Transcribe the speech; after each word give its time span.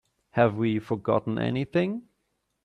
Have 0.31 0.55
we 0.55 0.79
forgotten 0.79 1.37
anything? 1.37 2.07